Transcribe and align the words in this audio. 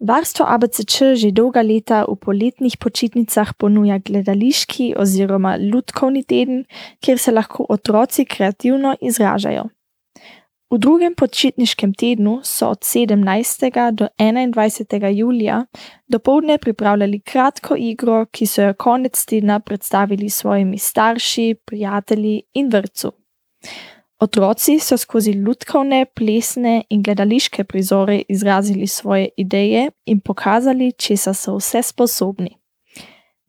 Warstvo 0.00 0.48
ABCČ 0.48 1.02
že 1.14 1.28
dolga 1.30 1.60
leta 1.60 2.08
v 2.08 2.16
poletnih 2.16 2.76
počitnicah 2.80 3.52
ponuja 3.52 3.98
gledališki 3.98 4.94
oziroma 4.96 5.56
ljudkovni 5.56 6.24
teden, 6.24 6.64
kjer 7.04 7.18
se 7.18 7.32
lahko 7.32 7.66
otroci 7.68 8.24
kreativno 8.24 8.94
izražajo. 9.00 9.68
V 10.70 10.78
drugem 10.78 11.14
počitniškem 11.14 11.92
tednu 11.94 12.40
so 12.42 12.70
od 12.70 12.80
17. 12.80 13.92
do 13.92 14.08
21. 14.18 15.08
julija 15.12 15.64
dopoledne 16.08 16.58
pripravljali 16.58 17.20
kratko 17.20 17.76
igro, 17.76 18.26
ki 18.26 18.46
so 18.46 18.62
jo 18.62 18.74
konec 18.74 19.24
tedna 19.24 19.60
predstavili 19.60 20.30
svojimi 20.30 20.78
starši, 20.78 21.54
prijatelji 21.66 22.42
in 22.54 22.70
vrtu. 22.72 23.12
Otroci 24.20 24.78
so 24.78 24.96
skozi 24.96 25.30
ljudkovne, 25.30 26.06
plesne 26.14 26.82
in 26.90 27.02
gledališke 27.02 27.64
prizore 27.64 28.22
izrazili 28.28 28.86
svoje 28.86 29.28
ideje 29.36 29.90
in 30.04 30.20
pokazali, 30.20 30.92
česa 30.92 31.34
so 31.34 31.56
vse 31.56 31.82
sposobni. 31.82 32.56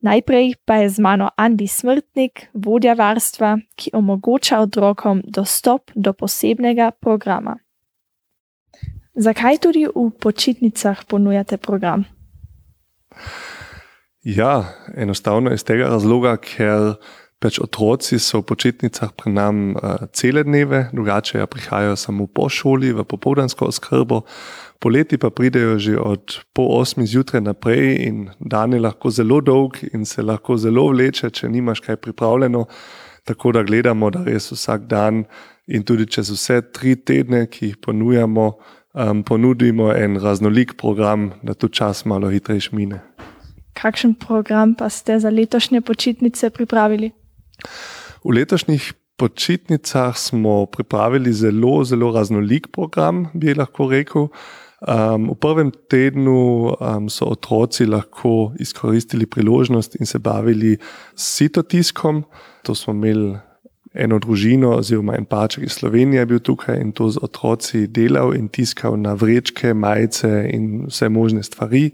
Najprej 0.02 0.54
pa 0.66 0.76
je 0.76 0.90
z 0.90 1.00
mano 1.00 1.30
Andi 1.36 1.68
Smrtnik, 1.68 2.48
vodja 2.54 2.94
varstva, 2.94 3.58
ki 3.76 3.92
omogoča 3.94 4.60
otrokom 4.60 5.22
dostop 5.26 5.92
do 5.96 6.14
posebnega 6.14 6.92
programa. 6.92 7.58
Zakaj 9.16 9.58
tudi 9.58 9.86
v 9.86 10.10
počitnicah 10.20 11.04
ponujate 11.08 11.58
program? 11.58 12.06
Ja, 14.24 14.64
enostavno 14.96 15.52
iz 15.54 15.64
tega 15.64 15.90
razloga, 15.92 16.38
ker 16.38 16.96
Pač 17.42 17.58
otroci 17.58 18.20
so 18.22 18.44
v 18.44 18.54
počitnicah 18.54 19.10
pri 19.18 19.32
nam 19.34 19.74
uh, 19.74 20.06
cele 20.14 20.44
dneve, 20.46 20.92
drugače 20.94 21.40
ja 21.42 21.48
prihajajo 21.50 21.96
samo 21.98 22.28
po 22.30 22.46
šoli, 22.46 22.92
v 22.94 23.02
popoldansko 23.02 23.66
oskrbo, 23.66 24.20
poleti 24.78 25.18
pa 25.18 25.34
pridejo 25.34 25.80
že 25.82 25.98
od 25.98 26.38
pol 26.54 26.70
osmi 26.78 27.08
zjutraj 27.10 27.42
naprej 27.42 28.06
in 28.06 28.30
dan 28.38 28.78
je 28.78 28.80
lahko 28.80 29.10
zelo 29.10 29.42
dolg 29.42 29.82
in 29.90 30.06
se 30.06 30.22
lahko 30.22 30.58
zelo 30.58 30.86
vleče, 30.94 31.32
če 31.34 31.50
nimaš 31.50 31.82
kaj 31.82 31.98
pripravljeno. 31.98 32.66
Tako 33.26 33.52
da 33.58 33.64
gledamo, 33.66 34.10
da 34.14 34.22
res 34.22 34.52
vsak 34.54 34.86
dan 34.86 35.24
in 35.66 35.82
tudi 35.82 36.06
čez 36.06 36.30
vse 36.30 36.62
tri 36.74 36.94
tedne, 36.96 37.48
ki 37.50 37.72
jih 37.72 37.78
ponujamo, 37.82 38.46
um, 38.94 39.24
ponudimo 39.26 39.90
en 39.94 40.20
raznolik 40.22 40.78
program, 40.78 41.32
da 41.42 41.54
tu 41.54 41.70
čas 41.74 42.06
malo 42.06 42.30
hitreje 42.30 42.70
mine. 42.72 43.02
Kakšen 43.74 44.14
program 44.14 44.76
pa 44.78 44.90
ste 44.90 45.18
za 45.20 45.30
letošnje 45.30 45.82
počitnice 45.82 46.50
pripravili? 46.50 47.12
V 48.24 48.36
letošnjih 48.38 48.94
počitnicah 49.18 50.18
smo 50.18 50.66
pripravili 50.66 51.34
zelo, 51.34 51.84
zelo 51.84 52.12
raznolik 52.12 52.68
program, 52.74 53.28
bi 53.34 53.54
lahko 53.54 53.90
rekel. 53.90 54.28
Um, 54.82 55.30
v 55.30 55.38
prvem 55.38 55.70
tednu 55.90 56.74
um, 56.74 57.10
so 57.10 57.28
otroci 57.30 57.86
lahko 57.86 58.54
izkoristili 58.60 59.26
priložnost 59.30 59.96
in 60.00 60.06
se 60.06 60.20
bavili 60.20 60.78
s 61.16 61.38
sitotiskom. 61.38 62.24
To 62.66 62.76
smo 62.76 62.94
imeli 62.94 63.38
eno 63.94 64.20
družino, 64.20 64.72
oziroma 64.80 65.18
en 65.20 65.26
paček 65.26 65.68
iz 65.68 65.76
Slovenije, 65.78 66.26
bil 66.26 66.40
tukaj 66.40 66.80
in 66.82 66.92
to 66.96 67.10
z 67.12 67.20
otroci 67.22 67.86
delal 67.88 68.34
in 68.36 68.48
tiskal 68.50 68.96
na 69.00 69.14
vrečke, 69.14 69.74
majice 69.74 70.48
in 70.54 70.86
vse 70.88 71.10
možne 71.10 71.44
stvari. 71.44 71.92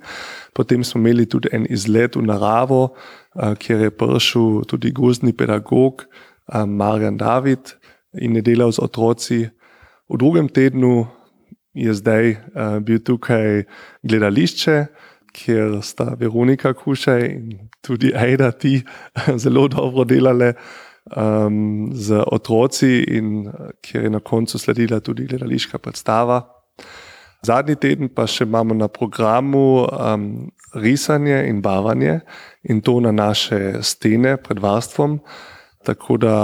Potem 0.53 0.83
smo 0.83 1.01
imeli 1.01 1.25
tudi 1.25 1.49
en 1.51 1.65
izlet 1.69 2.15
v 2.15 2.23
naravo, 2.29 2.93
kjer 3.59 3.81
je 3.81 3.91
prišel 3.91 4.63
tudi 4.67 4.91
gozdni 4.91 5.33
pedagog 5.33 6.05
Marjan 6.67 7.17
David 7.17 7.75
in 8.21 8.35
je 8.35 8.41
delal 8.41 8.71
z 8.71 8.79
otroci. 8.79 9.49
V 10.09 10.17
drugem 10.17 10.49
tednu 10.49 11.07
je 11.73 11.93
zdaj 11.93 12.35
bil 12.81 12.99
tukaj 13.03 13.63
gledališče, 14.03 14.85
kjer 15.37 15.79
sta 15.81 16.15
Veronika 16.19 16.73
Kušaj 16.73 17.21
in 17.25 17.69
tudi 17.81 18.13
Aida 18.15 18.51
ti 18.51 18.81
zelo 19.43 19.67
dobro 19.67 20.03
delali 20.03 20.53
um, 21.15 21.89
z 21.93 22.23
otroci, 22.31 23.03
in 23.07 23.51
kjer 23.81 24.03
je 24.03 24.09
na 24.09 24.19
koncu 24.19 24.59
sledila 24.59 24.99
tudi 24.99 25.27
gledališka 25.27 25.77
predstava. 25.77 26.41
Zadnji 27.45 27.75
teden 27.75 28.09
pa 28.09 28.25
še 28.27 28.47
imamo 28.47 28.73
na 28.73 28.87
programu 28.87 29.85
um, 29.85 30.49
risanje 30.73 31.43
in 31.47 31.61
barvanje 31.61 32.19
in 32.63 32.81
to 32.81 32.99
na 32.99 33.11
naše 33.11 33.81
stene 33.81 34.37
pred 34.37 34.59
varstvom. 34.59 35.19
Tako 35.85 36.17
da 36.17 36.35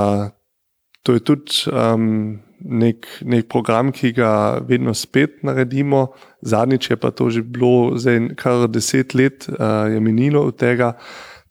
to 1.04 1.18
je 1.18 1.20
tudi 1.20 1.66
um, 1.74 2.40
nek, 2.60 3.08
nek 3.26 3.50
program, 3.52 3.92
ki 3.92 4.14
ga 4.16 4.62
vedno 4.64 4.94
spet 4.94 5.42
naredimo. 5.44 6.14
Zadnjič 6.42 6.90
je 6.94 6.98
pa 6.98 7.12
to 7.12 7.30
že 7.30 7.42
bilo, 7.44 7.98
zdaj 7.98 8.36
kar 8.40 8.68
deset 8.70 9.14
let 9.18 9.50
uh, 9.50 9.92
je 9.92 10.00
minilo 10.00 10.46
od 10.48 10.58
tega 10.58 10.94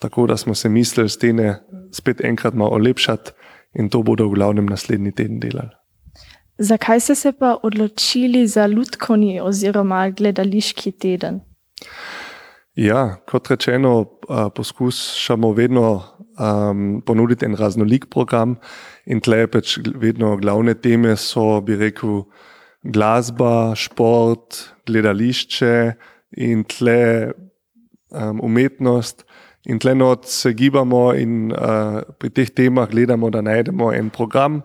tako 0.03 0.27
da 0.27 0.37
smo 0.37 0.55
se 0.55 0.69
mislili 0.69 1.09
stene 1.09 1.63
spet 1.93 2.21
enkrat 2.25 2.55
malo 2.55 2.71
olepšati 2.71 3.31
in 3.75 3.89
to 3.89 4.03
bodo 4.03 4.27
v 4.29 4.35
glavnem 4.35 4.67
naslednji 4.67 5.13
teden 5.13 5.41
delali. 5.41 5.71
Zakaj 6.59 7.01
ste 7.01 7.15
se 7.15 7.33
pa 7.33 7.57
odločili 7.63 8.47
za 8.47 8.67
ljudkovni 8.67 9.41
oziroma 9.41 10.11
gledališki 10.11 10.93
teden? 10.93 11.41
Ja, 12.75 13.17
kot 13.29 13.51
rečeno, 13.51 14.05
poskušamo 14.55 15.53
vedno 15.53 16.03
um, 16.39 17.03
ponuditi 17.07 17.45
en 17.45 17.57
raznolik 17.57 18.07
program, 18.11 18.57
in 19.05 19.21
tle 19.21 19.47
pač 19.47 19.79
vedno 19.95 20.37
glavne 20.37 20.75
teme 20.75 21.17
so, 21.17 21.61
bi 21.61 21.77
rekel, 21.77 22.23
glasba, 22.83 23.75
šport, 23.79 24.59
gledališče 24.87 25.93
in 26.43 26.65
tle 26.65 27.33
um, 28.11 28.41
umetnost. 28.43 29.27
In 29.71 29.79
tle 29.79 29.95
not 29.95 30.27
se 30.27 30.51
gibamo 30.59 31.13
in 31.15 31.53
uh, 31.53 32.01
pri 32.19 32.31
teh 32.35 32.51
temah 32.51 32.89
gledamo, 32.91 33.31
da 33.31 33.41
najdemo 33.41 33.93
en 33.95 34.11
program. 34.11 34.63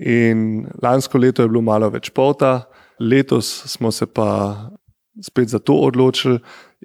In 0.00 0.66
lansko 0.82 1.18
leto 1.18 1.42
je 1.42 1.48
bilo 1.48 1.60
malo 1.60 1.90
več 1.92 2.08
športa, 2.08 2.62
letos 3.00 3.48
smo 3.68 3.90
se 3.92 4.06
pa 4.06 4.30
spet 5.20 5.48
za 5.48 5.58
to 5.58 5.74
odločili 5.74 6.38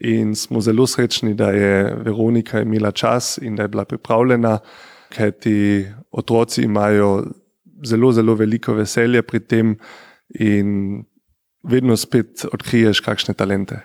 in 0.03 0.35
smo 0.35 0.61
zelo 0.61 0.87
srečni, 0.87 1.33
da 1.33 1.51
je 1.55 1.95
Veronika 2.03 2.61
imela 2.61 2.91
čas 2.91 3.37
in 3.41 3.55
da 3.55 3.63
je 3.63 3.71
bila 3.71 3.85
pripravljena, 3.85 4.57
ker 5.15 5.31
ti 5.31 5.85
otroci 6.11 6.63
imajo 6.63 7.23
zelo, 7.85 8.11
zelo 8.11 8.35
veliko 8.35 8.73
veselje 8.73 9.21
pri 9.21 9.39
tem 9.39 9.75
in 10.39 11.03
vedno 11.63 11.95
spet 11.97 12.45
odkriješ 12.51 12.99
kakšne 12.99 13.33
talente. 13.33 13.79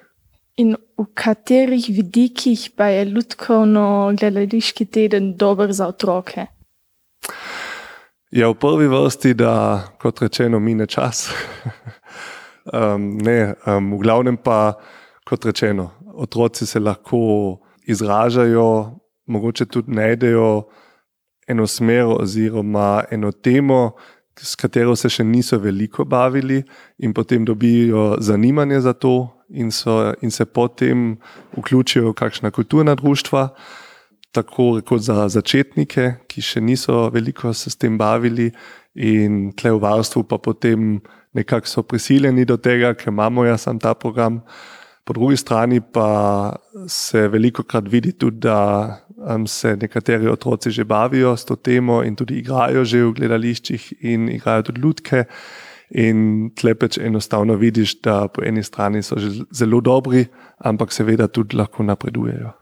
In 0.59 0.75
v 0.99 1.07
katerih 1.15 1.87
vidikih 1.89 2.71
pa 2.77 2.91
je 2.91 3.05
ljudkovno 3.05 4.13
gledališki 4.19 4.85
teden 4.85 5.37
dober 5.37 5.73
za 5.73 5.87
otroke? 5.87 6.47
Ja, 8.31 8.47
v 8.47 8.55
prvi 8.55 8.87
vrsti, 8.87 9.33
da 9.35 9.83
kot 9.99 10.21
rečeno, 10.23 10.61
mine 10.63 10.87
čas. 10.87 11.33
um, 12.79 13.17
ne, 13.19 13.55
um, 13.67 13.89
v 13.97 13.99
glavnem 14.05 14.37
pa, 14.39 14.77
kot 15.27 15.45
rečeno, 15.51 15.89
otroci 16.15 16.67
se 16.67 16.79
lahko 16.79 17.59
izražajo, 17.91 18.95
mogoče 19.27 19.67
tudi 19.67 19.91
najdejo 19.99 20.69
eno 21.49 21.67
smer 21.67 22.07
oziroma 22.07 23.03
eno 23.11 23.33
temo, 23.33 23.97
s 24.39 24.55
katero 24.55 24.95
se 24.97 25.11
še 25.11 25.27
niso 25.27 25.59
veliko 25.59 26.07
bavili, 26.07 26.63
in 27.03 27.11
potem 27.11 27.45
dobijo 27.45 28.15
zanimanje 28.23 28.79
za 28.81 28.93
to, 28.95 29.27
in, 29.51 29.75
so, 29.75 30.15
in 30.23 30.31
se 30.31 30.47
potem 30.47 31.17
vključijo 31.59 32.13
v 32.13 32.15
kakšna 32.15 32.55
kulturna 32.55 32.95
društva, 32.95 33.49
tako 34.33 34.81
kot 34.87 35.03
za 35.03 35.29
začetnike, 35.29 36.13
ki 36.31 36.43
še 36.43 36.61
niso 36.61 37.09
veliko 37.11 37.55
se 37.55 37.71
s 37.71 37.77
tem 37.77 37.99
bavili, 37.99 38.51
in 38.95 39.53
tle 39.55 39.73
v 39.77 39.83
varstvu, 39.83 40.25
pa 40.27 40.39
potem 40.39 41.01
nekako 41.35 41.67
so 41.67 41.83
prisiljeni 41.83 42.45
do 42.45 42.57
tega, 42.57 42.95
ker 42.95 43.13
imamo 43.13 43.45
jaz 43.47 43.67
sam 43.67 43.79
ta 43.79 43.95
program. 43.95 44.41
Po 45.05 45.15
drugi 45.15 45.37
strani 45.37 45.81
pa 45.81 46.55
se 46.87 47.29
veliko 47.29 47.63
krat 47.63 47.89
vidi 47.89 48.13
tudi, 48.13 48.41
da 48.47 49.01
um, 49.17 49.47
se 49.47 49.77
nekateri 49.77 50.29
otroci 50.29 50.71
že 50.71 50.85
bavijo 50.85 51.37
s 51.37 51.45
to 51.45 51.57
temo 51.57 52.03
in 52.03 52.17
tudi 52.17 52.39
igrajo 52.39 52.85
že 52.85 53.05
v 53.05 53.13
gledališčih 53.13 53.93
in 54.01 54.29
igrajo 54.29 54.63
tudi 54.63 54.81
ljudke. 54.81 55.25
In 55.91 56.51
tlepeč 56.55 56.99
enostavno 56.99 57.57
vidiš, 57.59 58.01
da 58.01 58.29
po 58.29 58.45
eni 58.47 58.63
strani 58.63 59.03
so 59.03 59.19
že 59.19 59.43
zelo 59.51 59.81
dobri, 59.81 60.27
ampak 60.59 60.93
seveda 60.93 61.27
tudi 61.27 61.57
lahko 61.57 61.83
napredujejo. 61.83 62.60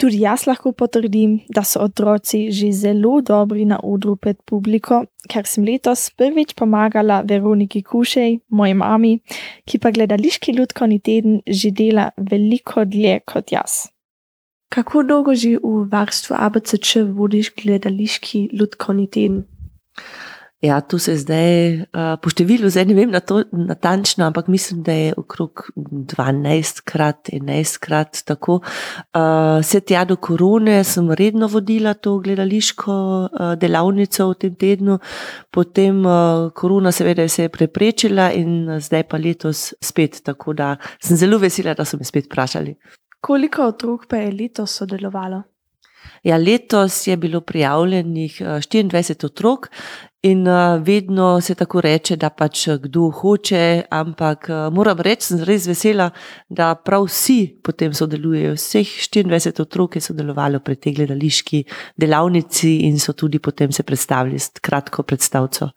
Tudi 0.00 0.22
jaz 0.22 0.46
lahko 0.48 0.72
potrdim, 0.72 1.40
da 1.52 1.60
so 1.60 1.82
otroci 1.84 2.46
že 2.56 2.70
zelo 2.72 3.20
dobri 3.20 3.66
na 3.68 3.76
odru 3.84 4.14
pred 4.16 4.38
publiko, 4.48 5.02
ker 5.28 5.44
sem 5.44 5.66
letos 5.68 6.06
prvič 6.16 6.54
pomagala 6.56 7.20
Veroniki 7.20 7.82
Kušej, 7.84 8.38
moji 8.48 8.74
mami, 8.80 9.18
ki 9.68 9.78
pa 9.78 9.92
gledališki 9.92 10.56
ljudkovni 10.56 11.00
teden 11.04 11.40
že 11.46 11.70
dela 11.70 12.10
veliko 12.16 12.86
dlje 12.88 13.20
kot 13.28 13.52
jaz. 13.52 13.92
Kako 14.72 15.02
dolgo 15.04 15.34
že 15.34 15.58
v 15.60 15.84
varstvu 15.92 16.36
ABCČ 16.38 17.04
vodiš 17.12 17.52
gledališki 17.60 18.48
ljudkovni 18.56 19.06
teden? 19.06 19.44
Ja, 20.60 20.80
tu 20.80 20.98
se 21.00 21.14
zdaj 21.16 21.78
uh, 21.80 22.18
po 22.20 22.28
številu, 22.28 22.68
zdaj 22.68 22.84
ne 22.90 22.94
vem 22.98 23.12
na 23.14 23.22
to 23.24 23.38
natančno, 23.48 24.26
ampak 24.26 24.50
mislim, 24.52 24.82
da 24.84 24.92
je 24.92 25.14
okrog 25.16 25.62
12 25.74 26.82
krat, 26.84 27.30
11 27.32 27.78
krat 27.80 28.20
tako. 28.28 28.58
Uh, 28.60 29.56
vse 29.62 29.80
tja 29.88 30.02
do 30.04 30.18
korone 30.20 30.82
sem 30.84 31.08
redno 31.16 31.48
vodila 31.48 31.94
to 31.96 32.18
gledališko 32.20 32.92
uh, 32.92 33.54
delavnico 33.56 34.26
v 34.28 34.36
tem 34.44 34.58
tednu, 34.60 34.98
potem 35.48 36.04
uh, 36.04 36.50
korona 36.52 36.92
seveda 36.92 37.24
se 37.28 37.48
je 37.48 37.54
preprečila 37.54 38.28
in 38.36 38.68
zdaj 38.84 39.06
pa 39.08 39.16
letos 39.16 39.70
spet, 39.80 40.20
tako 40.28 40.52
da 40.52 40.74
sem 41.00 41.16
zelo 41.16 41.40
vesela, 41.40 41.72
da 41.72 41.88
so 41.88 41.96
me 41.96 42.04
spet 42.04 42.28
vprašali. 42.28 42.76
Koliko 43.24 43.64
otrok 43.72 44.04
pa 44.12 44.20
je 44.20 44.36
letos 44.36 44.76
sodelovalo? 44.76 45.40
Ja, 46.22 46.36
letos 46.36 47.06
je 47.06 47.16
bilo 47.16 47.40
prijavljenih 47.40 48.40
24 48.40 49.24
otrok 49.24 49.68
in 50.22 50.44
vedno 50.84 51.40
se 51.40 51.54
tako 51.54 51.80
reče, 51.80 52.16
da 52.16 52.30
pač 52.30 52.66
kdo 52.82 53.10
hoče, 53.10 53.82
ampak 53.90 54.48
moram 54.72 54.98
reči, 55.00 55.30
sem 55.30 55.44
res 55.48 55.66
vesela, 55.66 56.10
da 56.48 56.74
prav 56.74 57.06
vsi 57.08 57.56
potem 57.64 57.94
sodelujejo. 57.94 58.52
Vseh 58.58 58.92
24 59.14 59.62
otrok 59.64 59.96
je 59.96 60.04
sodelovalo 60.04 60.60
pri 60.60 60.76
tej 60.76 60.98
gledališki 61.00 61.64
delavnici 61.96 62.76
in 62.88 63.00
so 63.00 63.12
tudi 63.12 63.38
potem 63.38 63.72
se 63.72 63.82
predstavili 63.82 64.38
s 64.38 64.60
kratko 64.60 65.02
predstavco. 65.02 65.70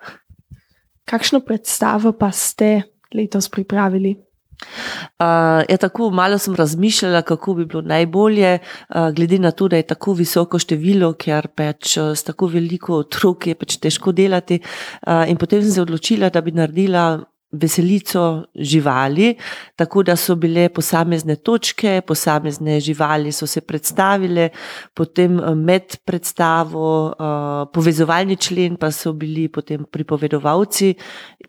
Kakšno 1.05 1.39
predstavo 1.43 2.13
pa 2.13 2.31
ste 2.31 2.81
letos 3.15 3.49
pripravili? 3.49 4.15
Uh, 4.63 5.63
ja, 5.69 5.77
tako 5.77 6.09
malo 6.11 6.37
sem 6.37 6.55
razmišljala, 6.55 7.21
kako 7.21 7.53
bi 7.53 7.65
bilo 7.65 7.81
najbolje, 7.81 8.59
uh, 8.59 9.09
glede 9.15 9.39
na 9.39 9.51
to, 9.51 9.67
da 9.67 9.77
je 9.77 9.89
tako 9.93 10.13
visoko 10.13 10.59
število, 10.59 11.13
ker 11.13 11.47
pač 11.47 11.97
s 11.97 12.23
tako 12.23 12.47
veliko 12.47 12.97
otrok 13.03 13.47
je 13.47 13.55
pač 13.55 13.77
težko 13.77 14.11
delati. 14.11 14.59
Uh, 15.07 15.23
in 15.29 15.37
potem 15.37 15.61
sem 15.61 15.71
se 15.71 15.81
odločila, 15.81 16.29
da 16.29 16.41
bi 16.41 16.51
naredila 16.51 17.23
veselico 17.53 18.43
živali, 18.55 19.35
tako 19.75 20.03
da 20.03 20.15
so 20.15 20.35
bile 20.35 20.69
posamezne 20.69 21.35
točke, 21.35 22.01
posamezne 22.07 22.79
živali 22.79 23.31
so 23.31 23.47
se 23.47 23.61
predstavile, 23.61 24.49
potem 24.93 25.39
med 25.55 25.97
predstavo, 26.05 27.05
uh, 27.07 27.69
povezovalni 27.73 28.35
člen 28.35 28.75
pa 28.75 28.91
so 28.91 29.13
bili 29.13 29.47
potem 29.47 29.85
pripovedovalci, 29.91 30.93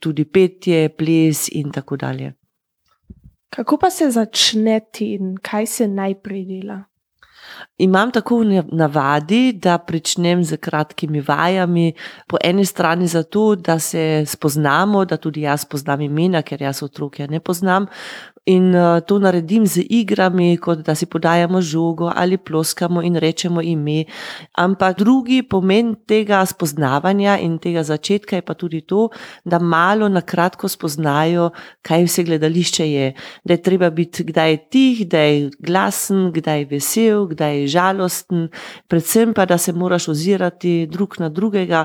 tudi 0.01 0.25
petje, 0.25 0.89
ples 0.89 1.49
in 1.53 1.73
tako 1.73 1.97
dalje. 1.97 2.33
Kako 3.55 3.77
pa 3.79 3.91
se 3.91 4.11
začne 4.11 4.81
teden, 4.93 5.37
kaj 5.43 5.67
se 5.67 5.89
najprej 5.89 6.45
dela? 6.45 6.81
Imam 7.79 8.11
tako 8.11 8.39
v 8.39 8.63
navadi, 8.73 9.53
da 9.53 9.79
začnem 9.79 10.45
z 10.45 10.57
kratkimi 10.57 11.21
vajami, 11.21 11.93
po 12.29 12.39
eni 12.45 12.65
strani 12.65 13.07
zato, 13.07 13.55
da 13.57 13.79
se 13.79 14.25
spoznamo, 14.27 15.05
da 15.05 15.17
tudi 15.17 15.41
jaz 15.41 15.65
poznam 15.65 16.01
imena, 16.01 16.43
ker 16.43 16.63
jaz 16.63 16.83
otroke 16.83 17.27
ne 17.27 17.41
poznam, 17.41 17.87
in 18.45 18.75
uh, 18.75 19.01
to 19.01 19.19
naredim 19.19 19.67
z 19.67 19.81
igrami, 19.89 20.57
kot 20.61 20.85
da 20.85 20.95
si 20.95 21.07
podajamo 21.07 21.61
žogo 21.61 22.13
ali 22.15 22.37
ploskamo 22.37 23.03
in 23.03 23.17
rečemo 23.17 23.63
ime. 23.63 24.05
Ampak 24.53 24.99
drugi 24.99 25.43
pomen 25.43 25.95
tega 26.07 26.45
spoznavanja 26.47 27.39
in 27.41 27.59
tega 27.59 27.83
začetka 27.83 28.37
je 28.37 28.43
pa 28.43 28.55
tudi 28.55 28.81
to, 28.81 29.09
da 29.45 29.59
malo 29.59 30.09
na 30.09 30.21
kratko 30.21 30.69
spoznajo, 30.69 31.51
kaj 31.83 32.05
vse 32.05 32.25
gledališče 32.25 32.91
je. 32.91 33.15
Da 33.45 33.55
je 33.55 33.63
treba 33.63 33.91
biti 33.91 34.25
kdaj 34.25 34.69
tih, 34.69 35.07
kdaj 35.07 35.35
je 35.35 35.51
glasen, 35.59 36.31
kdaj 36.33 36.65
vesel, 36.69 37.27
kdaj 37.27 37.44
je 37.45 37.67
žalosten, 37.67 38.49
predvsem 38.89 39.35
pa, 39.35 39.47
da 39.47 39.59
se 39.59 39.73
moraš 39.73 40.09
ozirati 40.09 40.87
drug 40.91 41.15
na 41.19 41.29
drugega 41.29 41.85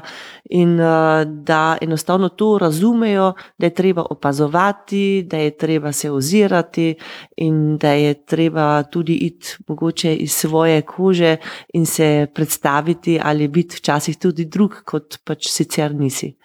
in 0.49 0.79
uh, 0.79 1.23
da 1.25 1.77
enostavno 1.81 2.29
to 2.29 2.57
razumejo, 2.57 3.33
da 3.57 3.65
je 3.65 3.73
treba 3.73 4.05
opazovati, 4.09 5.23
da 5.23 5.37
je 5.37 5.57
treba 5.57 5.91
se 5.91 6.11
ozirati 6.11 6.95
in 7.37 7.77
da 7.77 7.91
je 7.91 8.13
treba 8.25 8.83
tudi 8.83 9.13
iti 9.13 9.55
mogoče 9.67 10.15
iz 10.15 10.31
svoje 10.31 10.81
kože 10.81 11.37
in 11.73 11.85
se 11.85 12.27
predstaviti, 12.33 13.19
ali 13.23 13.47
biti 13.47 13.75
včasih 13.75 14.17
tudi 14.17 14.45
drug, 14.45 14.81
kot 14.85 15.17
pač 15.23 15.47
sicer 15.47 15.95
nisi. 15.95 16.35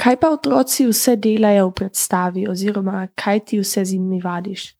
Kaj 0.00 0.16
pa 0.16 0.30
otroci 0.32 0.86
vse 0.88 1.16
delajo 1.16 1.68
v 1.68 1.72
predstavi, 1.76 2.46
oziroma 2.48 3.08
kaj 3.14 3.40
ti 3.44 3.58
vse 3.60 3.84
z 3.84 3.98
njimi 3.98 4.20
vadiš? 4.24 4.79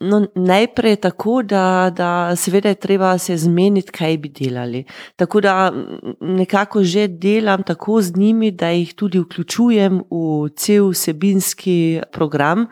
No, 0.00 0.26
najprej 0.34 0.96
tako, 0.96 1.42
da, 1.42 1.90
da 1.96 2.36
seveda 2.36 2.68
je 2.68 2.74
treba 2.74 3.18
se 3.18 3.36
zmeniti, 3.36 3.92
kaj 3.92 4.16
bi 4.18 4.28
delali. 4.28 4.84
Tako 5.16 5.40
da 5.40 5.72
nekako 6.20 6.84
že 6.84 7.08
delam 7.08 7.62
tako 7.62 8.00
z 8.02 8.16
njimi, 8.16 8.50
da 8.50 8.68
jih 8.68 8.94
tudi 8.94 9.18
vključujem 9.18 10.00
v 10.10 10.48
cel 10.56 10.88
vsebinski 10.88 12.00
program. 12.12 12.66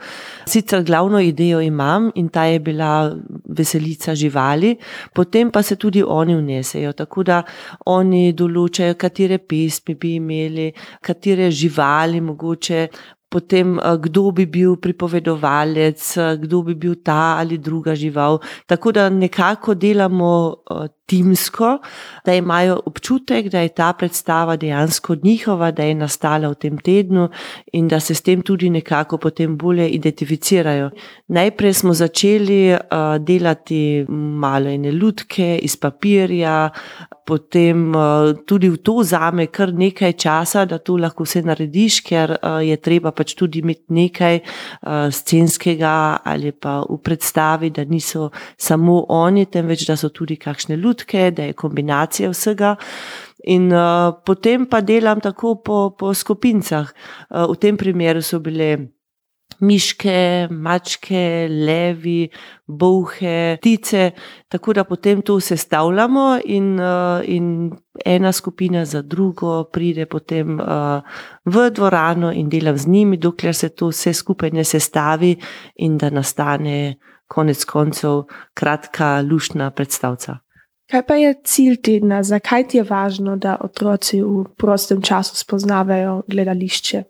Sicer 0.47 0.83
glavno 0.85 1.21
idejo 1.21 1.61
imam 1.61 2.11
in 2.15 2.29
ta 2.29 2.45
je 2.45 2.61
bila 2.61 3.17
veselica 3.45 4.15
živali, 4.15 4.77
potem 5.15 5.51
pa 5.51 5.63
se 5.63 5.77
tudi 5.77 6.03
oni 6.07 6.37
vnesejo. 6.37 6.93
Tako 6.93 7.23
da 7.23 7.43
oni 7.87 8.33
določajo, 8.33 8.95
katere 8.95 9.39
pesmi 9.39 9.95
bi 9.95 10.15
imeli, 10.15 10.73
katere 11.01 11.51
živali 11.51 12.21
mogoče 12.21 12.89
potem 13.29 13.79
eh, 13.79 13.97
kdo 14.01 14.31
bi 14.33 14.47
bil 14.47 14.77
pripovedovalec, 14.77 16.17
eh, 16.17 16.37
kdo 16.41 16.63
bi 16.63 16.75
bil 16.75 16.95
ta 17.05 17.37
ali 17.39 17.59
druga 17.59 17.95
žival. 17.95 18.41
Tako 18.67 18.93
da 18.93 19.09
nekako 19.09 19.75
delamo 19.75 20.57
eh, 20.71 20.89
timsko, 21.07 21.79
da 22.25 22.35
imajo 22.35 22.81
občutek, 22.87 23.49
da 23.49 23.61
je 23.61 23.69
ta 23.69 23.93
predstava 23.93 24.57
dejansko 24.57 25.17
njihova, 25.23 25.71
da 25.71 25.83
je 25.83 25.95
nastala 25.95 26.49
v 26.49 26.55
tem 26.55 26.79
tednu 26.79 27.29
in 27.73 27.89
da 27.89 28.01
se 28.01 28.15
s 28.15 28.23
tem 28.23 28.43
tudi 28.43 28.71
nekako 28.71 29.19
potem 29.19 29.57
bolje 29.57 29.89
identificirajo. 29.89 30.91
Najprej 31.29 31.73
smo 31.73 31.95
začeli 31.95 32.77
delati 33.21 34.05
malo 34.09 34.69
ene 34.69 34.93
lutke 34.93 35.59
iz 35.63 35.77
papirja, 35.77 36.71
potem 37.29 37.93
uh, 37.93 38.33
tudi 38.49 38.73
v 38.73 38.81
to 38.81 39.03
zame 39.05 39.51
kar 39.53 39.75
nekaj 39.77 40.17
časa, 40.17 40.65
da 40.65 40.79
to 40.81 40.97
lahko 40.97 41.29
vse 41.29 41.45
narediš, 41.45 42.01
ker 42.09 42.33
uh, 42.39 42.59
je 42.65 42.77
treba 42.81 43.13
pač 43.13 43.37
tudi 43.37 43.61
imeti 43.61 43.93
nekaj 43.93 44.41
uh, 44.41 45.13
scenskega 45.13 46.25
ali 46.25 46.55
pa 46.57 46.81
v 46.89 46.97
predstavi, 47.05 47.71
da 47.77 47.85
niso 47.85 48.31
samo 48.57 49.03
oni, 49.13 49.45
temveč 49.53 49.85
da 49.85 49.97
so 50.01 50.09
tudi 50.09 50.41
kakšne 50.41 50.79
trenutke, 50.79 51.31
da 51.31 51.43
je 51.43 51.53
kombinacija 51.53 52.31
vsega. 52.31 52.77
In 53.45 53.73
uh, 53.73 54.15
potem 54.25 54.67
pa 54.67 54.81
delam 54.81 55.21
tako 55.21 55.55
po, 55.63 55.91
po 55.99 56.15
skupincah. 56.15 56.93
Uh, 57.31 57.53
v 57.53 57.57
tem 57.57 57.77
primeru 57.77 58.23
so 58.23 58.41
bile 58.41 58.98
miške, 59.61 60.49
mačke, 60.51 61.49
levi, 61.51 62.29
bohe, 62.67 63.57
ptice, 63.61 64.11
tako 64.49 64.73
da 64.73 64.85
potem 64.85 65.23
to 65.23 65.41
sestavljamo, 65.41 66.39
in, 66.45 66.81
uh, 66.81 67.21
in 67.25 67.71
ena 68.05 68.33
skupina 68.33 68.85
za 68.85 69.03
drugo 69.03 69.65
pride 69.65 70.07
potem 70.07 70.61
uh, 70.61 70.67
v 71.45 71.71
dvorano 71.71 72.33
in 72.33 72.49
delam 72.49 72.79
z 72.79 72.87
njimi, 72.87 73.17
dokler 73.17 73.55
se 73.55 73.69
to 73.69 73.89
vse 73.89 74.13
skupaj 74.13 74.51
ne 74.51 74.65
sestavi 74.65 75.37
in 75.77 75.99
da 75.99 76.11
nastane 76.11 76.97
konec 77.29 77.65
koncev 77.65 78.23
kratka, 78.55 79.21
lušna 79.31 79.71
predstavca. 79.71 80.39
Kaj 80.91 81.03
pa 81.07 81.15
je 81.15 81.35
cilj 81.45 81.77
tedna, 81.85 82.23
zakaj 82.23 82.69
ti 82.69 82.79
je 82.79 82.85
važno, 82.89 83.37
da 83.37 83.59
otroci 83.61 84.23
v 84.23 84.47
prostem 84.57 85.03
času 85.03 85.37
spoznavajo 85.37 86.23
gledališče? 86.29 87.03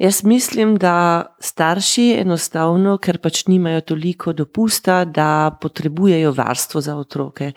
Jaz 0.00 0.24
mislim, 0.24 0.76
da 0.76 1.26
starši 1.40 2.14
enostavno, 2.22 2.94
ker 2.98 3.18
pač 3.20 3.42
nimajo 3.46 3.80
toliko 3.80 4.32
dopusta, 4.32 5.02
da 5.04 5.58
potrebujejo 5.60 6.32
varstvo 6.32 6.80
za 6.80 6.94
otroke. 6.96 7.52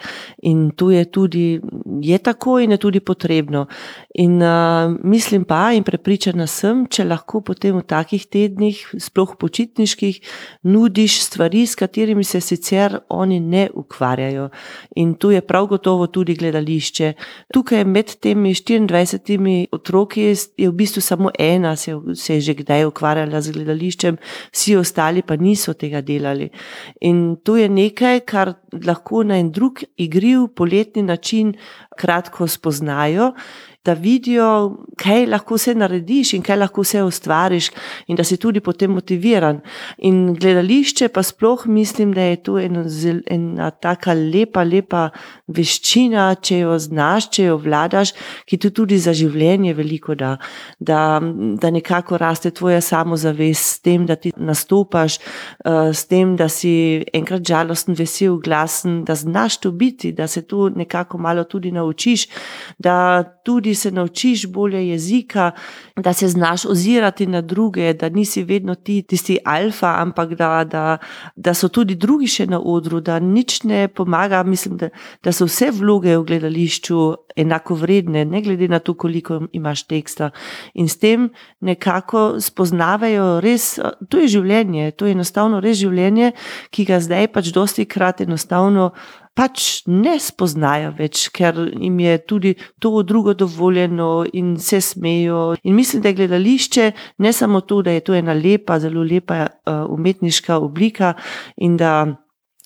In 0.51 0.71
to 0.75 0.91
je 0.91 1.05
tudi, 1.05 1.61
je 2.01 2.17
tako 2.17 2.59
in 2.59 2.71
je 2.71 2.77
tudi 2.77 2.99
potrebno. 2.99 3.65
In 4.15 4.41
uh, 4.41 4.95
mislim 5.03 5.43
pa 5.43 5.71
in 5.73 5.83
prepričana 5.83 6.47
sem, 6.47 6.85
če 6.87 7.05
lahko 7.05 7.41
potem 7.41 7.77
v 7.77 7.83
takih 7.87 8.25
tednih, 8.25 8.79
sploh 8.99 9.35
počitniških, 9.39 10.19
nudiš 10.63 11.19
stvari, 11.23 11.65
s 11.65 11.75
katerimi 11.75 12.23
se 12.23 12.41
sicer 12.41 12.99
oni 13.09 13.39
ne 13.39 13.67
ukvarjajo. 13.73 14.49
In 14.95 15.15
tu 15.15 15.31
je 15.31 15.41
prav 15.41 15.67
gotovo 15.67 16.07
tudi 16.07 16.35
gledališče. 16.35 17.13
Tukaj 17.53 17.85
med 17.85 18.15
temi 18.21 18.53
24 18.53 19.67
otroki 19.71 20.29
je 20.57 20.69
v 20.69 20.73
bistvu 20.73 21.01
samo 21.01 21.31
ena, 21.39 21.75
se, 21.75 21.95
se 22.15 22.35
je 22.35 22.41
že 22.41 22.53
kdaj 22.53 22.85
ukvarjala 22.85 23.41
z 23.41 23.51
gledališčem, 23.51 24.17
vsi 24.51 24.75
ostali 24.77 25.21
pa 25.21 25.35
niso 25.35 25.73
tega 25.73 26.01
delali. 26.01 26.49
In 27.01 27.35
to 27.43 27.57
je 27.57 27.69
nekaj, 27.69 28.19
kar 28.25 28.53
lahko 28.85 29.23
na 29.23 29.37
en 29.39 29.51
drug 29.51 29.83
igriv, 29.97 30.47
poletni 30.55 31.01
način 31.01 31.53
kratko 31.97 32.47
spoznajo. 32.47 33.33
Da 33.85 33.93
vidijo, 33.93 34.77
kaj 34.97 35.25
lahko 35.27 35.57
vse 35.59 35.75
narediš 35.75 36.33
in 36.37 36.43
kaj 36.45 36.57
lahko 36.61 36.85
vse 36.85 37.03
ustvariš, 37.03 37.69
in 38.07 38.15
da 38.15 38.23
si 38.23 38.37
tudi 38.37 38.59
potem 38.63 38.91
motiviran. 38.91 39.59
In 39.97 40.33
gledališče, 40.33 41.09
pa 41.13 41.23
sploh 41.23 41.65
mislim, 41.67 42.13
da 42.13 42.21
je 42.21 42.43
to 42.43 42.57
ena, 42.59 42.85
ena 43.27 43.71
taka 43.71 44.13
lepa, 44.13 44.63
lepa 44.63 45.09
veščina, 45.47 46.29
če 46.35 46.59
jo 46.63 46.77
znaš, 46.79 47.29
če 47.35 47.49
jo 47.49 47.57
vladaš, 47.59 48.13
ki 48.47 48.57
ti 48.57 48.71
tudi 48.71 48.97
za 48.97 49.13
življenje 49.13 49.73
veliko 49.75 50.15
da, 50.15 50.37
da, 50.79 51.19
da 51.61 51.71
nekako 51.71 52.17
raste 52.17 52.51
tvoja 52.51 52.81
samozavest 52.81 53.65
s 53.65 53.79
tem, 53.83 54.05
da 54.05 54.15
ti 54.15 54.31
nastopaš, 54.37 55.19
uh, 55.65 55.91
s 55.91 56.05
tem, 56.07 56.35
da 56.39 56.47
si 56.49 57.03
enkrat 57.13 57.43
žalosten, 57.47 57.97
vesel, 57.99 58.39
glasen, 58.39 59.01
da 59.03 59.15
znaš 59.15 59.59
to 59.59 59.71
biti, 59.71 60.13
da 60.15 60.27
se 60.27 60.45
to 60.47 60.69
nekako 60.69 61.17
malo 61.17 61.43
tudi 61.43 61.71
naučiš, 61.71 62.27
da 62.79 63.23
tudi 63.43 63.72
se 63.75 63.91
naučiš 63.91 64.47
bolje 64.47 64.89
jezika, 64.89 65.51
da 65.95 66.13
se 66.13 66.27
znaš 66.27 66.65
ozirati 66.65 67.27
na 67.27 67.41
druge, 67.41 67.93
da 67.93 68.09
nisi 68.09 68.43
vedno 68.43 68.75
ti 68.75 69.01
tisti 69.01 69.37
alfa, 69.45 69.95
ampak 69.97 70.33
da, 70.33 70.63
da, 70.63 70.97
da 71.35 71.53
so 71.53 71.67
tudi 71.67 71.95
drugi 71.95 72.27
še 72.27 72.45
na 72.45 72.59
odru, 72.59 73.01
da 73.01 73.19
nič 73.19 73.63
ne 73.63 73.87
pomaga. 73.87 74.43
Mislim, 74.43 74.77
da, 74.77 74.89
da 75.23 75.31
so 75.31 75.45
vse 75.45 75.71
vloge 75.71 76.17
v 76.17 76.23
gledališču 76.23 76.99
enako 77.35 77.75
vredne, 77.75 78.25
ne 78.25 78.41
glede 78.41 78.67
na 78.67 78.79
to, 78.79 78.93
koliko 78.93 79.41
imaš 79.51 79.87
teksta. 79.87 80.29
In 80.73 80.87
s 80.87 80.97
tem 80.97 81.29
nekako 81.61 82.39
spoznavajo 82.39 83.39
res, 83.41 83.79
to 84.09 84.21
je 84.21 84.27
življenje, 84.37 84.91
to 84.91 85.09
je 85.09 85.17
enostavno 85.17 85.61
res 85.63 85.79
življenje, 85.81 86.33
ki 86.71 86.85
ga 86.85 87.01
zdaj 87.01 87.31
pač 87.33 87.51
dosti 87.55 87.85
krat 87.89 88.21
enostavno 88.21 88.91
pač 89.37 89.83
ne 89.89 90.15
spoznajo 90.21 90.93
več, 90.97 91.27
ker 91.33 91.57
jim 91.73 91.99
je 92.03 92.17
tudi 92.29 92.53
to 92.81 93.01
drugo 93.03 93.33
dovoljeno 93.33 94.25
in 94.33 94.55
se 94.61 94.81
smejo. 94.81 95.55
In 95.63 95.75
mislim, 95.75 96.01
da 96.01 96.11
je 96.11 96.19
gledališče 96.21 96.91
ne 97.17 97.33
samo 97.33 97.61
to, 97.61 97.81
da 97.81 97.91
je 97.91 98.03
to 98.05 98.13
ena 98.13 98.33
lepa, 98.33 98.79
zelo 98.79 99.03
lepa 99.03 99.45
uh, 99.47 99.85
umetniška 99.89 100.57
oblika 100.57 101.15
in 101.57 101.77
da. 101.77 102.19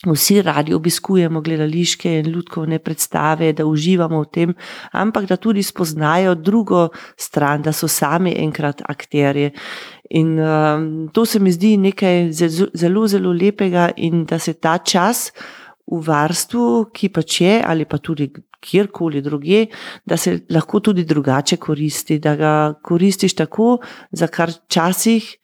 Vsi 0.06 0.44
radi 0.46 0.76
obiskujemo 0.78 1.40
gledališke 1.42 2.12
in 2.20 2.28
ljudske 2.30 2.78
predstave, 2.86 3.48
da 3.58 3.66
uživamo 3.66 4.20
v 4.22 4.28
tem, 4.30 4.52
ampak 4.94 5.26
da 5.26 5.40
tudi 5.42 5.64
spoznajo 5.66 6.36
drugo 6.36 6.84
stran, 7.18 7.64
da 7.66 7.74
so 7.74 7.90
sami 7.90 8.36
enkrat 8.38 8.84
akterje. 8.86 9.56
In 10.14 10.38
um, 10.40 11.10
to 11.14 11.26
se 11.26 11.40
mi 11.40 11.52
zdi 11.52 11.78
nekaj 11.82 12.30
zelo, 12.32 13.08
zelo 13.08 13.34
lepega, 13.34 13.90
in 13.98 14.26
da 14.30 14.38
se 14.40 14.54
ta 14.54 14.78
čas 14.78 15.32
v 15.88 16.02
varstvu, 16.04 16.90
ki 16.94 17.10
pač 17.16 17.42
je, 17.42 17.54
ali 17.64 17.86
pa 17.88 17.98
tudi 17.98 18.30
kjerkoli 18.60 19.22
druge, 19.22 19.66
da 20.06 20.18
se 20.18 20.40
lahko 20.50 20.80
tudi 20.80 21.06
drugače 21.08 21.58
koristi, 21.58 22.20
da 22.20 22.36
ga 22.36 22.54
koristiš 22.84 23.36
tako, 23.36 23.78
za 24.12 24.28
kar 24.28 24.52
časih. 24.68 25.36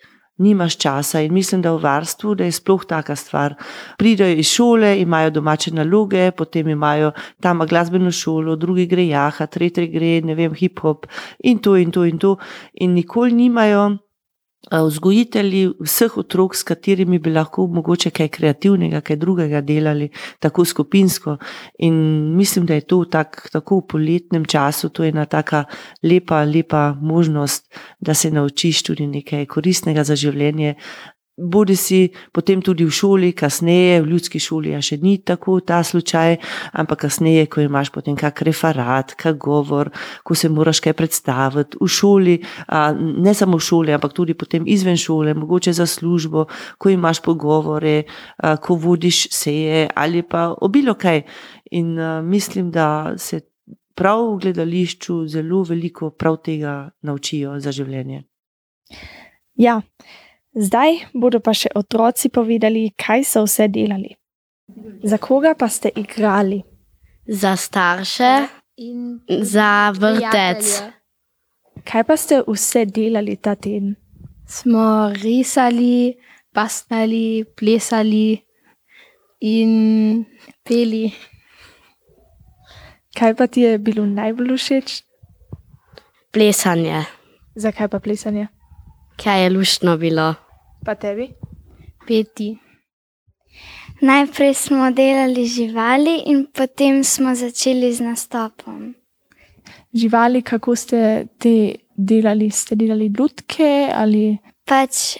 Nimaš 0.42 0.80
časa 0.82 1.20
in 1.22 1.34
mislim, 1.34 1.62
da 1.62 1.76
v 1.76 1.84
varstvu 1.84 2.32
da 2.36 2.48
je 2.48 2.52
sploh 2.52 2.82
taka 2.90 3.14
stvar. 3.16 3.54
Pridejo 4.02 4.34
iz 4.42 4.50
šole, 4.50 4.96
imajo 5.00 5.30
domače 5.30 5.72
naloge, 5.72 6.32
potem 6.32 6.72
imajo 6.74 7.12
tam 7.40 7.62
glasbeno 7.70 8.12
šolo, 8.12 8.56
drugi 8.56 8.88
gre 8.90 9.06
jaha, 9.08 9.46
tretji 9.46 9.88
gre, 9.94 10.22
ne 10.26 10.36
vem, 10.36 10.56
hip 10.58 10.82
hop 10.82 11.06
in 11.40 11.62
to 11.62 11.76
in 11.78 11.92
to 11.92 12.06
in 12.10 12.18
to. 12.18 12.38
In 12.82 12.98
nikoli 12.98 13.32
nimajo 13.32 13.92
vzgojitelji 14.72 15.70
vseh 15.80 16.18
otrok, 16.18 16.56
s 16.56 16.64
katerimi 16.64 17.20
bi 17.20 17.34
lahko 17.34 17.68
mogoče 17.68 18.10
kaj 18.16 18.28
kreativnega, 18.28 19.02
kaj 19.02 19.16
drugega 19.16 19.62
delali, 19.62 20.10
tako 20.40 20.66
skupinsko. 20.66 21.38
In 21.80 21.96
mislim, 22.38 22.66
da 22.66 22.74
je 22.74 22.88
to 22.88 23.04
tak, 23.06 23.50
tako 23.52 23.82
v 23.82 23.88
poletnem 23.88 24.46
času, 24.46 24.90
to 24.90 25.04
je 25.04 25.10
ena 25.10 25.26
taka 25.26 25.66
lepa, 26.04 26.44
lepa 26.44 26.96
možnost, 27.02 27.68
da 28.00 28.14
se 28.14 28.32
naučiš 28.32 28.84
tudi 28.84 29.08
nekaj 29.08 29.46
koristnega 29.46 30.04
za 30.04 30.16
življenje, 30.16 30.76
Bodi 31.34 31.74
si 31.76 32.12
potem 32.30 32.62
tudi 32.62 32.86
v 32.86 32.94
šoli, 32.94 33.32
kasneje, 33.34 34.04
v 34.04 34.12
ljudski 34.12 34.38
šoli, 34.38 34.76
a 34.78 34.82
še 34.86 35.00
ni 35.02 35.16
tako 35.18 35.58
ta 35.66 35.80
slučaj, 35.82 36.38
ampak 36.78 37.08
kasneje, 37.08 37.48
ko 37.50 37.64
imaš 37.64 37.90
potem 37.90 38.14
kak 38.14 38.44
referat, 38.46 39.16
kak 39.18 39.40
govor, 39.42 39.90
ko 40.22 40.38
se 40.38 40.52
moraš 40.54 40.84
kaj 40.86 40.94
predstaviti 40.94 41.82
v 41.82 41.90
šoli, 41.90 42.36
ne 43.26 43.34
samo 43.34 43.58
v 43.58 43.66
šoli, 43.66 43.96
ampak 43.98 44.14
tudi 44.14 44.38
potem 44.38 44.68
izven 44.70 44.94
šole, 44.94 45.34
mogoče 45.34 45.74
za 45.74 45.90
službo, 45.90 46.46
ko 46.78 46.94
imaš 46.94 47.24
pogovore, 47.26 48.04
ko 48.38 48.78
vodiš 48.78 49.26
seje 49.34 49.88
ali 49.90 50.22
pa 50.22 50.52
obilo 50.62 50.94
kaj. 50.94 51.26
In 51.74 51.98
mislim, 52.30 52.70
da 52.70 53.18
se 53.18 53.42
prav 53.98 54.36
v 54.36 54.40
gledališču 54.46 55.24
zelo 55.28 55.64
veliko 55.66 56.12
prav 56.14 56.38
tega 56.46 56.92
naučijo 57.02 57.58
za 57.60 57.74
življenje. 57.74 58.24
Ja. 59.58 59.82
Zdaj 60.54 61.10
bodo 61.18 61.42
pa 61.42 61.54
še 61.58 61.72
otroci 61.74 62.30
povedali, 62.30 62.94
kaj 62.94 63.26
so 63.26 63.42
vse 63.46 63.68
delali. 63.74 64.14
Za 65.04 65.18
koga 65.18 65.58
pa 65.58 65.70
ste 65.70 65.90
igrali? 65.90 66.62
Za 67.26 67.58
starše 67.58 68.46
in 68.78 69.20
za 69.28 69.90
vrtec. 69.98 70.62
Kaj 71.82 72.04
pa 72.06 72.16
ste 72.18 72.44
vse 72.46 72.86
delali 72.86 73.36
ta 73.36 73.58
teden? 73.58 73.98
Smo 74.46 75.10
risali, 75.10 76.14
pastnali, 76.54 77.50
plesali 77.58 78.38
in 79.42 80.22
peli. 80.62 81.10
Kaj 83.18 83.34
pa 83.34 83.48
ti 83.50 83.66
je 83.66 83.78
bilo 83.82 84.06
najbolj 84.06 84.58
všeč? 84.58 85.02
Plesanje. 86.34 87.06
Zakaj 87.58 87.90
pa 87.90 87.98
plesanje? 87.98 88.54
Kaj 89.18 89.44
je 89.44 89.50
luštno 89.50 89.98
bilo? 89.98 90.34
Pa 90.86 90.96
tebi? 90.96 91.30
Peti. 92.08 92.58
Najprej 94.02 94.54
smo 94.54 94.92
delali 94.92 95.46
živali, 95.46 96.24
in 96.26 96.46
potem 96.54 97.04
smo 97.04 97.36
začeli 97.36 97.94
z 97.94 98.02
nastopom. 98.04 98.96
Živali, 99.94 100.42
kako 100.42 100.76
ste 100.76 101.26
te 101.38 101.76
delali? 101.96 102.50
Ste 102.50 102.76
delali 102.76 103.08
ljudke 103.18 103.90
ali? 103.96 104.38
Pač, 104.66 105.18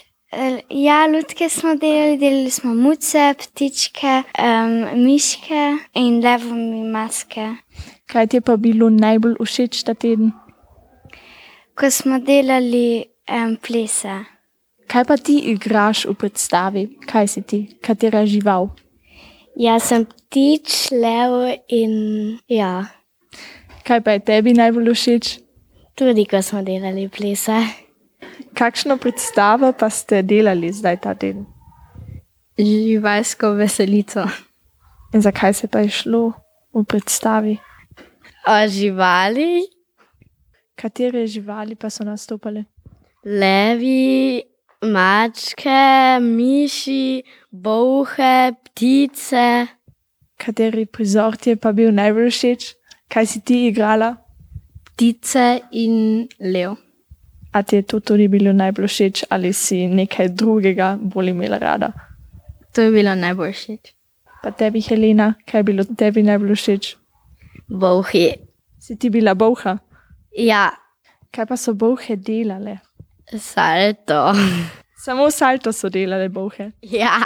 ja, 0.70 1.06
ljudke 1.06 1.48
smo 1.48 1.76
delali, 1.76 2.18
delali 2.18 2.50
smo 2.50 2.74
muce, 2.74 3.34
ptičke, 3.38 4.22
um, 4.38 5.04
miške 5.04 5.76
in 5.94 6.20
levomi 6.20 6.84
maske. 6.90 7.48
Kaj 8.06 8.26
ti 8.26 8.36
je 8.36 8.40
pa 8.40 8.56
bilo 8.56 8.90
najbolj 8.90 9.38
všeč 9.40 9.82
ta 9.84 9.94
teden? 9.94 10.32
Ko 11.74 11.90
smo 11.90 12.18
delali 12.18 13.13
um, 13.30 13.56
plese. 13.56 14.24
Kaj 14.86 15.04
pa 15.08 15.16
ti 15.16 15.38
igraš 15.50 16.04
v 16.06 16.14
predstavi? 16.14 16.82
Kaj 17.08 17.28
si 17.28 17.42
ti, 17.42 17.60
katera 17.82 18.24
žival? 18.26 18.68
Jaz 19.56 19.88
sem 19.88 20.04
ptič, 20.04 20.90
levo 20.90 21.46
in 21.68 21.94
ja. 22.50 22.90
Kaj 23.86 24.00
pa 24.04 24.16
je 24.16 24.20
tebi 24.20 24.54
najbolj 24.56 24.92
všeč? 24.92 25.38
Tudi, 25.94 26.26
ko 26.26 26.42
smo 26.42 26.62
delali 26.66 27.06
plese. 27.08 27.54
Kakšno 28.54 28.98
predstavo 28.98 29.70
pa 29.72 29.90
ste 29.90 30.22
delali 30.26 30.72
zdaj 30.74 30.96
ta 31.00 31.14
teden? 31.14 31.46
Živalsko 32.58 33.54
veselico. 33.58 34.26
In 35.14 35.22
zakaj 35.22 35.54
se 35.54 35.66
pa 35.70 35.86
je 35.86 35.90
šlo 35.90 36.34
v 36.74 36.84
predstavi? 36.84 37.54
O 38.50 38.58
živali. 38.68 39.66
Katere 40.74 41.26
živali 41.26 41.78
pa 41.78 41.90
so 41.90 42.04
nastopale? 42.04 42.73
Levi, 43.24 44.44
mačke, 44.84 46.20
miši, 46.20 47.24
bohe, 47.50 48.52
ptice. 48.52 49.66
Kateri 50.36 50.84
prizor 50.84 51.38
ti 51.40 51.54
je 51.54 51.56
pa 51.56 51.72
bil 51.72 51.88
najbolj 51.96 52.28
všeč? 52.28 52.66
Kaj 53.08 53.26
si 53.26 53.40
ti 53.40 53.62
igrala? 53.70 54.10
Ptice 54.92 55.46
in 55.72 56.28
lev. 56.36 56.76
A 57.56 57.62
ti 57.62 57.80
je 57.80 57.88
to 57.88 58.04
tudi 58.04 58.28
bilo 58.28 58.52
najbolj 58.52 58.92
všeč 58.92 59.24
ali 59.30 59.56
si 59.56 59.86
nekaj 59.88 60.28
drugega 60.28 60.98
bolj 61.00 61.32
imela 61.32 61.58
rada? 61.58 61.92
To 62.76 62.84
je 62.84 62.92
bilo 62.92 63.14
najbolj 63.16 63.52
všeč. 63.56 63.94
Pa 64.42 64.52
tebi, 64.52 64.84
Helena, 64.84 65.32
kaj 65.48 65.60
je 65.60 65.64
bilo 65.72 65.84
tebi 65.84 66.28
najbolj 66.28 66.60
všeč? 66.60 66.96
Bohi. 67.72 68.34
Si 68.78 69.00
ti 69.00 69.08
bila 69.08 69.32
boha? 69.34 69.78
Ja. 70.36 70.74
Kaj 71.32 71.46
pa 71.48 71.56
so 71.56 71.72
bohe 71.72 72.20
delale? 72.20 72.82
Salto. 73.38 74.32
Samo 75.04 75.30
salto 75.30 75.72
so 75.72 75.88
delale 75.88 76.28
bohe. 76.28 76.72
Ja. 76.82 77.24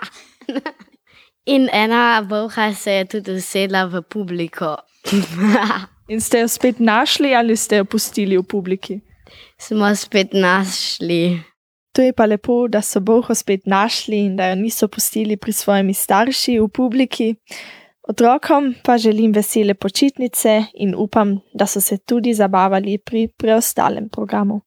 In 1.46 1.68
ena 1.72 2.22
boha 2.22 2.72
se 2.74 2.92
je 2.92 3.04
tudi 3.04 3.36
usedla 3.38 3.86
v 3.86 4.02
publiko. 4.02 4.76
In 6.12 6.20
ste 6.20 6.40
jo 6.40 6.48
spet 6.48 6.80
našli 6.80 7.34
ali 7.34 7.56
ste 7.56 7.76
jo 7.76 7.84
pustili 7.84 8.36
v 8.38 8.42
publiki? 8.42 9.00
Smo 9.60 9.94
spet 9.94 10.32
našli. 10.32 11.40
To 11.92 12.02
je 12.02 12.12
pa 12.12 12.26
lepo, 12.26 12.68
da 12.68 12.82
so 12.82 13.00
boho 13.00 13.34
spet 13.34 13.66
našli 13.66 14.24
in 14.26 14.36
da 14.36 14.48
jo 14.48 14.54
niso 14.54 14.88
pustili 14.88 15.36
pri 15.36 15.52
svojimi 15.52 15.94
starši 15.94 16.58
v 16.60 16.68
publiki. 16.68 17.34
Otrokom 18.08 18.74
pa 18.84 18.98
želim 18.98 19.32
vesele 19.32 19.74
počitnice 19.74 20.64
in 20.74 20.94
upam, 20.96 21.40
da 21.54 21.66
so 21.66 21.80
se 21.80 21.98
tudi 21.98 22.34
zabavali 22.34 22.98
pri 22.98 23.28
preostalem 23.38 24.08
programu. 24.08 24.60